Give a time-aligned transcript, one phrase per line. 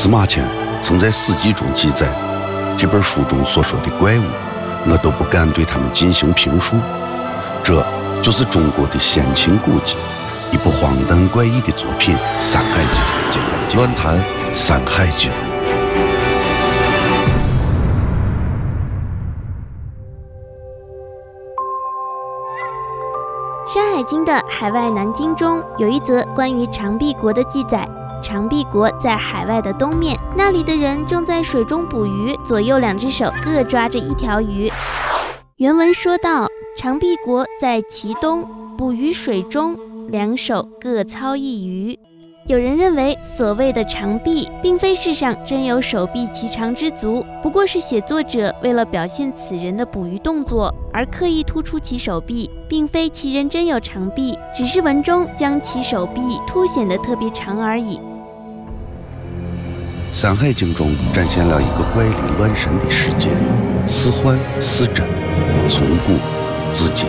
[0.00, 0.48] 司马迁
[0.80, 2.06] 曾在《史记》中记载，
[2.78, 4.22] 这本书中所说的怪物，
[4.86, 6.76] 我都不敢对他们进行评述。
[7.64, 7.84] 这
[8.22, 9.96] 就是中国的先秦古籍，
[10.52, 12.80] 一部荒诞怪异的作品《山海
[13.32, 13.42] 经》。
[13.76, 14.16] 乱谈
[14.54, 15.32] 《山海经》。
[23.74, 27.84] 《山海经》的海外南经中有一则关于长臂国的记载。
[28.22, 34.70] 长臂国在海外的东面，那里的人正在水中捕鱼，左右两只手各抓着一条鱼。
[35.56, 39.76] 原文说道：长臂国在其东，捕鱼水中，
[40.08, 41.98] 两手各操一鱼。
[42.48, 57.98] 有人认为，所谓的长臂，并非世上真有手臂其长之足，不过是写作者为了表现此人的捕鱼动作而刻意突出其手臂，并非其人真有长臂，只是文中将其手臂凸显得特别长而已。
[60.10, 63.28] 《山海经》中展现了一个怪力乱神的世界，
[63.86, 65.06] 似幻似真，
[65.68, 66.14] 从古
[66.72, 67.06] 至今。